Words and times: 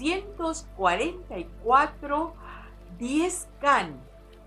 1244 0.00 2.34
10 2.98 3.48
Can 3.60 4.00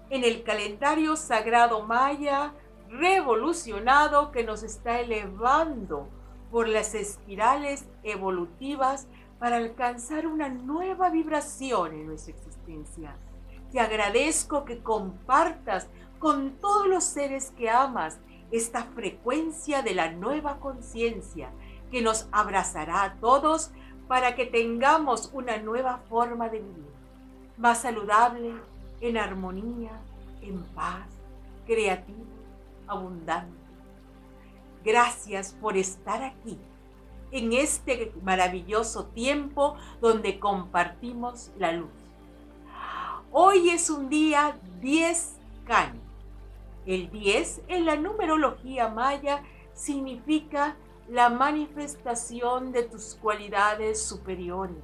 en 0.09 0.23
el 0.23 0.43
calendario 0.43 1.15
sagrado 1.15 1.83
maya 1.83 2.53
revolucionado 2.89 4.31
que 4.31 4.43
nos 4.43 4.63
está 4.63 4.99
elevando 4.99 6.07
por 6.51 6.67
las 6.67 6.93
espirales 6.93 7.85
evolutivas 8.03 9.07
para 9.39 9.57
alcanzar 9.57 10.27
una 10.27 10.49
nueva 10.49 11.09
vibración 11.09 11.93
en 11.93 12.07
nuestra 12.07 12.33
existencia. 12.33 13.15
Te 13.71 13.79
agradezco 13.79 14.63
que 14.63 14.79
compartas 14.79 15.87
con 16.19 16.51
todos 16.61 16.87
los 16.87 17.03
seres 17.03 17.51
que 17.57 17.69
amas 17.69 18.19
esta 18.51 18.83
frecuencia 18.83 19.81
de 19.81 19.95
la 19.95 20.11
nueva 20.11 20.59
conciencia 20.59 21.49
que 21.91 22.01
nos 22.01 22.27
abrazará 22.31 23.03
a 23.03 23.15
todos 23.15 23.71
para 24.07 24.35
que 24.35 24.45
tengamos 24.45 25.29
una 25.33 25.57
nueva 25.57 25.99
forma 26.09 26.49
de 26.49 26.59
vivir, 26.59 26.91
más 27.57 27.81
saludable, 27.81 28.53
en 29.01 29.17
armonía, 29.17 29.91
en 30.41 30.63
paz, 30.75 31.07
creativo, 31.65 32.25
abundante. 32.87 33.53
Gracias 34.83 35.53
por 35.59 35.77
estar 35.77 36.23
aquí 36.23 36.57
en 37.31 37.53
este 37.53 38.13
maravilloso 38.23 39.05
tiempo 39.07 39.75
donde 39.99 40.39
compartimos 40.39 41.51
la 41.57 41.71
luz. 41.71 41.89
Hoy 43.31 43.69
es 43.69 43.89
un 43.89 44.09
día 44.09 44.57
10 44.81 45.35
Can. 45.65 45.99
El 46.85 47.09
10 47.09 47.63
en 47.67 47.85
la 47.85 47.95
numerología 47.95 48.87
maya 48.87 49.41
significa 49.73 50.77
la 51.09 51.29
manifestación 51.29 52.71
de 52.71 52.83
tus 52.83 53.15
cualidades 53.15 54.01
superiores. 54.01 54.83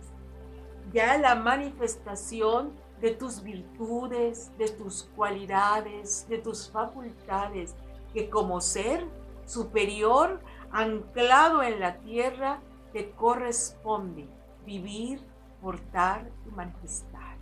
Ya 0.94 1.18
la 1.18 1.36
manifestación 1.36 2.74
de 3.00 3.12
tus 3.12 3.42
virtudes, 3.42 4.52
de 4.58 4.70
tus 4.70 5.10
cualidades, 5.16 6.28
de 6.30 6.38
tus 6.38 6.70
facultades, 6.70 7.76
que 8.14 8.30
como 8.30 8.62
ser 8.62 9.06
superior, 9.46 10.40
anclado 10.72 11.64
en 11.64 11.80
la 11.80 11.98
tierra, 11.98 12.60
te 12.94 13.12
corresponde 13.12 14.28
vivir, 14.66 15.22
portar 15.62 16.30
y 16.46 16.52
manifestar. 16.52 17.38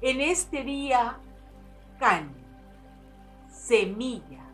En 0.00 0.20
este 0.20 0.62
día, 0.64 1.18
can, 1.98 2.32
semilla, 3.50 4.44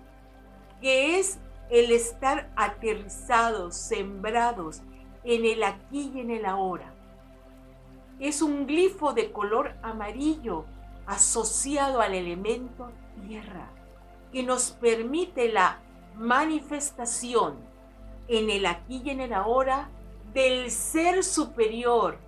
que 0.81 1.19
es 1.19 1.39
el 1.71 1.93
estar 1.93 2.51
aterrizados, 2.57 3.77
sembrados 3.77 4.83
en 5.25 5.45
el 5.45 5.63
aquí 5.63 6.13
y 6.15 6.21
en 6.21 6.31
el 6.31 6.45
ahora. 6.45 6.93
Es 8.19 8.43
un 8.43 8.67
glifo 8.67 9.13
de 9.13 9.33
color 9.33 9.75
amarillo 9.83 10.65
asociado 11.07 12.01
al 12.01 12.15
elemento 12.15 12.91
tierra, 13.27 13.69
que 14.33 14.43
nos 14.43 14.71
permite 14.71 15.53
la 15.53 15.81
manifestación 16.17 17.57
en 18.29 18.51
el 18.51 18.67
aquí 18.67 19.03
y 19.05 19.11
en 19.11 19.21
el 19.21 19.33
ahora 19.33 19.89
del 20.33 20.71
ser 20.71 21.25
superior, 21.25 22.19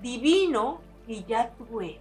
divino 0.00 0.80
que 1.06 1.24
ya 1.24 1.50
tú 1.56 1.80
eres 1.80 2.00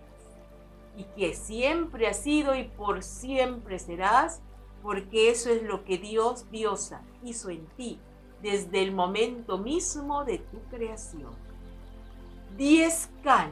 y 0.97 1.03
que 1.16 1.33
siempre 1.33 2.07
has 2.07 2.17
sido 2.17 2.55
y 2.55 2.63
por 2.63 3.03
siempre 3.03 3.79
serás, 3.79 4.41
porque 4.85 5.31
eso 5.31 5.50
es 5.50 5.63
lo 5.63 5.84
que 5.84 5.97
Dios, 5.97 6.46
Diosa, 6.51 7.01
hizo 7.23 7.50
en 7.50 7.66
ti 7.75 8.00
desde 8.44 8.84
el 8.84 8.91
momento 8.91 9.57
mismo 9.57 10.23
de 10.25 10.38
tu 10.38 10.62
creación. 10.69 11.34
Diez 12.56 13.09
Can, 13.23 13.51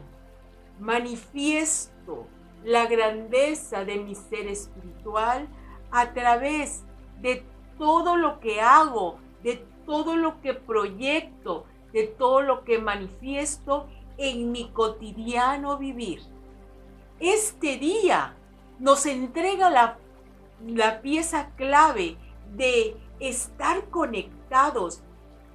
manifiesto 0.79 2.27
la 2.63 2.85
grandeza 2.85 3.83
de 3.83 3.97
mi 3.97 4.13
ser 4.13 4.45
espiritual 4.45 5.47
a 5.89 6.13
través 6.13 6.83
de 7.19 7.43
todo 7.79 8.15
lo 8.15 8.39
que 8.39 8.61
hago, 8.61 9.17
de 9.41 9.65
todo 9.87 10.15
lo 10.15 10.39
que 10.39 10.53
proyecto, 10.53 11.65
de 11.93 12.03
todo 12.03 12.43
lo 12.43 12.63
que 12.63 12.77
manifiesto 12.77 13.87
en 14.19 14.51
mi 14.51 14.69
cotidiano 14.69 15.79
vivir. 15.79 16.21
Este 17.19 17.77
día 17.77 18.35
nos 18.77 19.07
entrega 19.07 19.71
la, 19.71 19.97
la 20.65 21.01
pieza 21.01 21.51
clave 21.55 22.17
de 22.55 22.95
estar 23.19 23.89
conectados. 23.89 25.01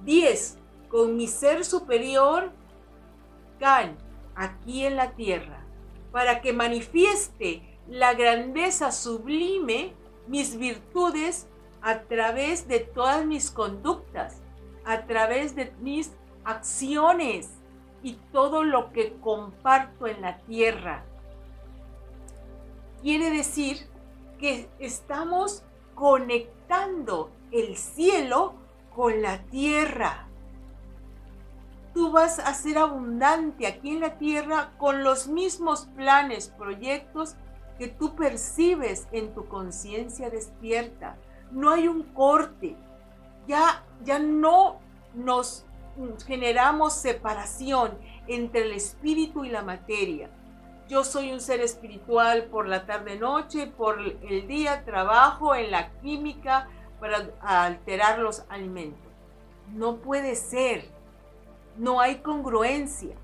10. 0.05 0.57
Con 0.89 1.17
mi 1.17 1.27
ser 1.27 1.65
superior 1.65 2.51
aquí 4.35 4.85
en 4.85 4.95
la 4.95 5.11
tierra, 5.11 5.65
para 6.11 6.41
que 6.41 6.53
manifieste 6.53 7.61
la 7.87 8.13
grandeza 8.13 8.91
sublime, 8.91 9.93
mis 10.27 10.57
virtudes, 10.57 11.47
a 11.81 12.01
través 12.03 12.67
de 12.67 12.79
todas 12.79 13.25
mis 13.25 13.51
conductas, 13.51 14.41
a 14.85 15.05
través 15.05 15.55
de 15.55 15.73
mis 15.81 16.11
acciones 16.43 17.49
y 18.01 18.13
todo 18.31 18.63
lo 18.63 18.91
que 18.91 19.13
comparto 19.19 20.07
en 20.07 20.21
la 20.21 20.37
tierra. 20.39 21.03
Quiere 23.01 23.29
decir 23.29 23.88
que 24.39 24.69
estamos 24.79 25.63
conectando 25.93 27.29
el 27.51 27.77
cielo 27.77 28.53
con 28.95 29.21
la 29.21 29.43
tierra 29.43 30.29
tú 31.99 32.11
vas 32.11 32.39
a 32.39 32.53
ser 32.53 32.77
abundante 32.77 33.67
aquí 33.67 33.91
en 33.91 33.99
la 33.99 34.17
tierra 34.17 34.71
con 34.77 35.03
los 35.03 35.27
mismos 35.27 35.87
planes, 35.97 36.47
proyectos 36.47 37.35
que 37.77 37.87
tú 37.87 38.15
percibes 38.15 39.07
en 39.11 39.33
tu 39.33 39.47
conciencia 39.47 40.29
despierta. 40.29 41.17
No 41.51 41.71
hay 41.71 41.87
un 41.87 42.03
corte. 42.03 42.77
Ya, 43.47 43.83
ya 44.03 44.19
no 44.19 44.79
nos 45.13 45.65
generamos 46.25 46.93
separación 46.93 47.97
entre 48.27 48.61
el 48.61 48.71
espíritu 48.71 49.43
y 49.43 49.49
la 49.49 49.63
materia. 49.63 50.29
Yo 50.89 51.03
soy 51.03 51.31
un 51.31 51.39
ser 51.39 51.61
espiritual 51.61 52.45
por 52.45 52.67
la 52.67 52.87
tarde-noche, 52.87 53.67
por 53.67 53.99
el 54.01 54.47
día 54.47 54.83
trabajo 54.85 55.53
en 55.53 55.69
la 55.69 55.91
química 56.01 56.67
para 56.99 57.29
alterar 57.41 58.17
los 58.17 58.43
alimentos. 58.49 59.07
No 59.71 59.97
puede 59.97 60.35
ser 60.35 60.89
no 61.77 62.01
hay 62.01 62.17
congruencia. 62.17 63.15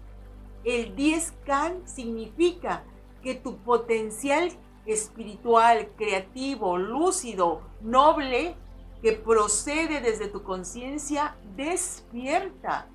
El 0.64 0.96
10 0.96 1.34
Can 1.46 1.88
significa 1.88 2.84
que 3.22 3.36
tu 3.36 3.58
potencial 3.58 4.50
espiritual, 4.86 5.90
creativo, 5.98 6.78
lúcido, 6.78 7.62
noble, 7.82 8.56
que 9.02 9.12
procede 9.14 10.02
desde 10.02 10.28
tu 10.28 10.44
conciencia, 10.44 11.36
despierta, 11.56 12.88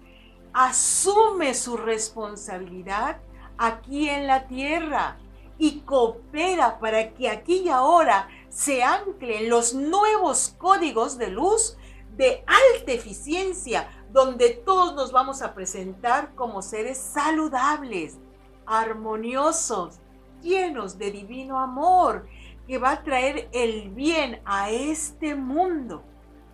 asume 0.53 1.55
su 1.55 1.77
responsabilidad 1.77 3.21
aquí 3.61 4.09
en 4.09 4.27
la 4.27 4.47
tierra 4.49 5.19
y 5.59 5.81
coopera 5.81 6.79
para 6.81 7.13
que 7.13 7.29
aquí 7.29 7.65
y 7.65 7.69
ahora 7.69 8.27
se 8.49 8.83
anclen 8.83 9.51
los 9.51 9.75
nuevos 9.75 10.55
códigos 10.57 11.19
de 11.19 11.29
luz 11.29 11.77
de 12.17 12.43
alta 12.47 12.93
eficiencia 12.93 13.87
donde 14.11 14.51
todos 14.51 14.95
nos 14.95 15.13
vamos 15.13 15.43
a 15.43 15.53
presentar 15.53 16.35
como 16.35 16.63
seres 16.63 16.97
saludables, 16.97 18.19
armoniosos, 18.65 20.01
llenos 20.43 20.97
de 20.97 21.11
divino 21.11 21.61
amor, 21.61 22.27
que 22.67 22.79
va 22.79 22.93
a 22.93 23.03
traer 23.03 23.51
el 23.53 23.91
bien 23.91 24.41
a 24.47 24.71
este 24.71 25.35
mundo. 25.35 26.03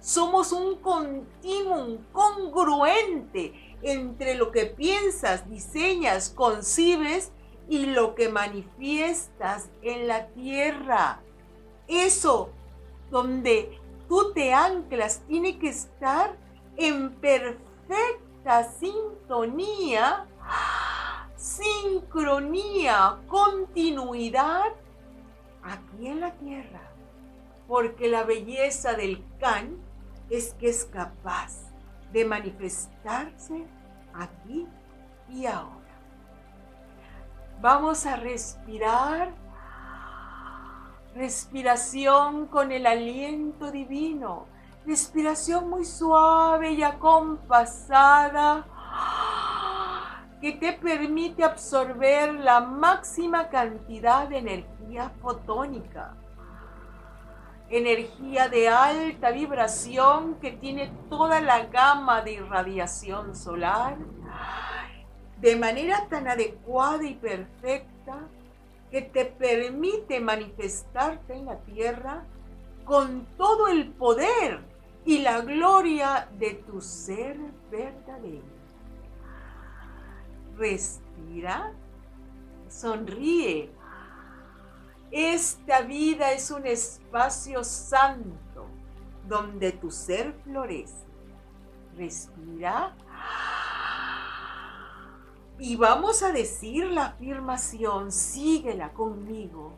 Somos 0.01 0.51
un 0.51 0.77
continuum 0.81 1.99
congruente 2.11 3.55
entre 3.83 4.35
lo 4.35 4.51
que 4.53 4.67
piensas, 4.67 5.49
diseñas, 5.49 6.31
concibes 6.31 7.33
y 7.69 7.87
lo 7.87 8.15
que 8.15 8.29
manifiestas 8.29 9.69
en 9.83 10.07
la 10.09 10.29
tierra. 10.29 11.21
Eso 11.89 12.51
donde 13.11 13.79
tú 14.09 14.33
te 14.33 14.53
anclas 14.53 15.23
tiene 15.29 15.59
que 15.59 15.69
estar 15.69 16.37
en 16.77 17.15
perfecta 17.17 18.71
sintonía, 18.79 20.27
sincronía, 21.37 23.19
continuidad 23.29 24.73
aquí 25.63 26.07
en 26.07 26.21
la 26.21 26.33
tierra. 26.33 26.83
Porque 27.67 28.09
la 28.09 28.23
belleza 28.23 28.95
del 28.95 29.25
can 29.41 29.77
es 30.31 30.55
que 30.55 30.69
es 30.69 30.85
capaz 30.85 31.66
de 32.17 32.25
manifestarse 32.25 33.67
aquí 34.15 34.67
y 35.29 35.45
ahora. 35.45 36.01
Vamos 37.61 38.07
a 38.07 38.17
respirar. 38.17 39.35
Respiración 41.15 42.47
con 42.47 42.73
el 42.73 42.87
aliento 42.87 43.71
divino 43.71 44.47
respiración 44.87 45.69
muy 45.69 45.85
suave 45.85 46.73
y 46.73 46.83
acompasada. 46.83 48.67
que 50.41 50.53
te 50.53 50.75
permite 50.75 51.43
absorber 51.43 52.35
la 52.35 52.61
máxima 52.61 53.49
cantidad 53.49 54.29
de 54.29 54.39
energía 54.39 55.11
fotónica. 55.23 56.15
Energía 57.69 58.49
de 58.49 58.69
alta 58.69 59.31
vibración 59.31 60.37
que 60.41 60.53
tiene 60.53 60.93
toda 61.11 61.41
la 61.41 61.67
gama 61.67 62.23
de 62.23 62.35
irradiación 62.35 63.35
solar 63.35 63.97
de 65.41 65.57
manera 65.57 66.07
tan 66.09 66.29
adecuada 66.29 67.05
y 67.05 67.15
perfecta 67.15 68.29
que 68.91 69.03
te 69.03 69.27
permite 69.27 70.21
manifestarte 70.21 71.35
en 71.35 71.47
la 71.47 71.59
tierra 71.61 72.25
con 72.85 73.27
todo 73.37 73.69
el 73.69 73.89
poder 73.93 74.61
y 75.05 75.19
la 75.19 75.41
gloria 75.41 76.29
de 76.39 76.55
tu 76.55 76.81
ser 76.81 77.37
verdadero. 77.71 78.57
Respira, 80.57 81.73
sonríe. 82.69 83.71
Esta 85.17 85.81
vida 85.81 86.33
es 86.33 86.51
un 86.51 86.67
espacio 86.67 87.65
santo 87.65 88.67
donde 89.27 89.73
tu 89.73 89.91
ser 89.91 90.35
florece. 90.45 91.07
Respira. 91.97 92.95
Y 95.59 95.75
vamos 95.77 96.23
a 96.23 96.33
decir 96.33 96.91
la 96.91 97.07
afirmación, 97.07 98.13
síguela 98.13 98.93
conmigo. 98.93 99.73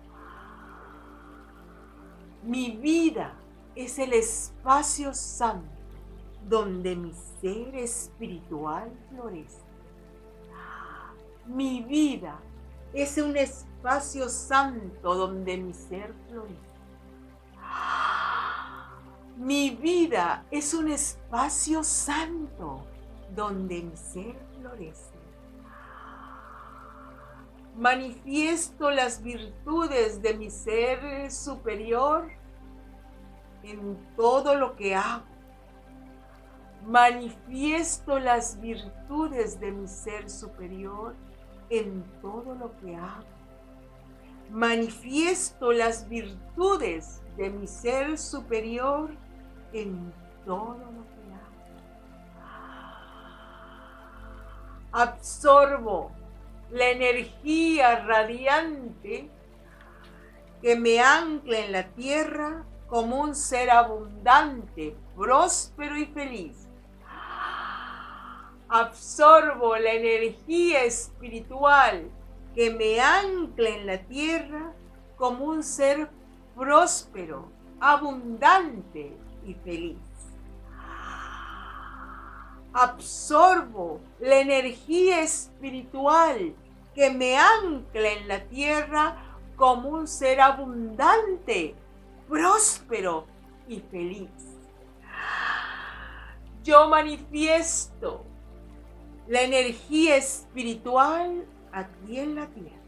Mi 2.43 2.73
vida 2.73 3.33
es 3.77 4.01
el 4.01 4.15
espacio 4.15 5.15
santo 5.15 5.71
donde 6.49 6.97
mi 6.97 7.13
ser 7.41 7.77
espiritual 7.77 8.91
florece. 9.09 9.63
Mi 11.47 11.81
vida 11.83 12.41
es 12.93 13.19
un 13.19 13.37
espacio 13.37 13.68
santo 14.29 15.15
donde 15.15 15.57
mi 15.57 15.73
ser 15.73 16.15
florece. 16.29 16.69
Mi 19.37 19.71
vida 19.71 20.45
es 20.51 20.75
un 20.75 20.91
espacio 20.91 21.85
santo 21.85 22.85
donde 23.35 23.83
mi 23.83 23.97
ser 23.97 24.37
florece. 24.59 25.17
Manifiesto 27.77 28.91
las 28.91 29.23
virtudes 29.23 30.21
de 30.21 30.35
mi 30.35 30.51
ser 30.51 31.31
superior 31.31 32.29
en 33.63 33.97
todo 34.17 34.57
lo 34.57 34.75
que 34.75 34.97
hago. 34.97 35.25
Manifiesto 36.85 38.19
las 38.19 38.61
virtudes 38.61 39.61
de 39.61 39.71
mi 39.71 39.87
ser 39.87 40.29
superior 40.29 41.15
en 41.71 42.03
todo 42.21 42.57
lo 42.57 42.77
que 42.79 42.97
hago. 42.97 43.38
Manifiesto 44.51 45.73
las 45.73 46.09
virtudes 46.09 47.23
de 47.37 47.51
mi 47.51 47.67
ser 47.67 48.19
superior 48.19 49.11
en 49.73 50.13
todo 50.45 50.79
lo 50.79 51.05
que 51.07 51.21
hago. 51.35 52.47
Absorbo 54.93 56.13
la 56.71 56.89
energía 56.89 58.05
radiante 58.05 59.31
que 60.63 60.77
me 60.77 61.01
ancla 61.01 61.59
en 61.59 61.73
la 61.73 61.89
tierra 61.89 62.65
como 62.89 63.21
un 63.21 63.35
ser 63.35 63.71
abundante, 63.71 64.97
próspero 65.15 65.97
y 65.97 66.07
feliz 66.07 66.69
absorbo 68.69 69.77
la 69.77 69.93
energía 69.93 70.85
espiritual 70.85 72.11
que 72.59 72.73
me 72.73 73.01
ancla 73.01 73.69
en 73.69 73.87
la 73.87 73.99
tierra 73.99 74.73
como 75.17 75.45
un 75.45 75.63
ser 75.63 76.11
próspero, 76.57 77.53
abundante 77.79 79.17
y 79.47 79.55
feliz. 79.55 79.97
Absorbo 82.73 84.01
la 84.19 84.41
energía 84.41 85.21
espiritual 85.21 86.53
que 86.97 87.11
me 87.11 87.39
ancla 87.39 88.09
en 88.09 88.27
la 88.27 88.41
tierra 88.47 89.17
como 89.55 89.91
un 89.91 90.09
ser 90.09 90.41
abundante, 90.41 91.77
próspero 92.29 93.25
y 93.69 93.79
feliz. 93.79 94.31
Yo 96.65 96.89
manifiesto 96.89 98.25
la 99.29 99.43
energía 99.43 100.17
espiritual 100.17 101.47
aquí 101.73 102.19
en 102.19 102.35
la 102.35 102.47
tierra. 102.47 102.79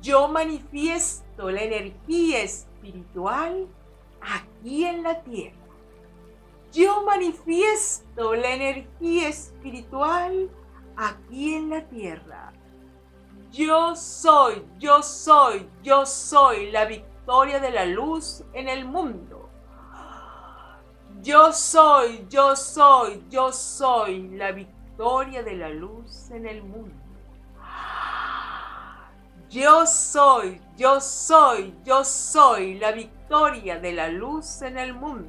Yo 0.00 0.28
manifiesto 0.28 1.50
la 1.50 1.62
energía 1.62 2.42
espiritual 2.42 3.68
aquí 4.20 4.84
en 4.84 5.02
la 5.02 5.22
tierra. 5.22 5.56
Yo 6.72 7.04
manifiesto 7.04 8.34
la 8.34 8.54
energía 8.54 9.28
espiritual 9.28 10.50
aquí 10.96 11.54
en 11.54 11.70
la 11.70 11.86
tierra. 11.88 12.52
Yo 13.52 13.94
soy, 13.94 14.64
yo 14.78 15.02
soy, 15.02 15.68
yo 15.82 16.06
soy 16.06 16.70
la 16.70 16.86
victoria 16.86 17.60
de 17.60 17.70
la 17.70 17.84
luz 17.84 18.42
en 18.54 18.68
el 18.68 18.86
mundo. 18.86 19.50
Yo 21.22 21.52
soy, 21.52 22.26
yo 22.28 22.56
soy, 22.56 23.22
yo 23.28 23.52
soy 23.52 24.28
la 24.30 24.52
victoria 24.52 25.42
de 25.42 25.54
la 25.54 25.68
luz 25.68 26.30
en 26.30 26.46
el 26.46 26.62
mundo. 26.62 27.01
Yo 29.52 29.86
soy, 29.86 30.62
yo 30.78 30.98
soy, 30.98 31.74
yo 31.84 32.04
soy 32.04 32.78
la 32.78 32.90
victoria 32.90 33.78
de 33.78 33.92
la 33.92 34.08
luz 34.08 34.62
en 34.62 34.78
el 34.78 34.94
mundo. 34.94 35.28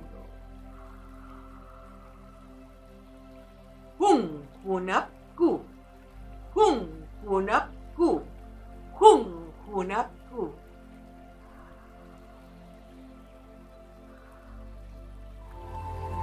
Hun 4.00 4.48
Hunapku. 4.64 5.60
Hun 6.56 6.90
Hunapku. 7.26 8.22
Hun 8.98 9.52
Hunapku. 9.70 10.54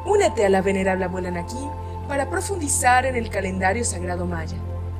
Únete 0.07 0.47
a 0.47 0.49
la 0.49 0.62
venerable 0.62 1.04
abuela 1.04 1.30
Naki 1.30 1.69
para 2.09 2.30
profundizar 2.30 3.04
en 3.04 3.16
el 3.16 3.28
calendario 3.28 3.85
sagrado 3.85 4.25
maya 4.25 4.57